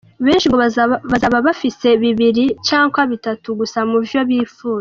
Benshi 0.25 0.45
ngo 0.47 0.57
baza 1.11 1.27
bafise 1.47 1.87
bibiri 2.01 2.45
canke 2.67 3.01
bitatu 3.11 3.47
gusa 3.59 3.79
mu 3.89 3.97
vyo 4.07 4.21
yipfuza. 4.31 4.79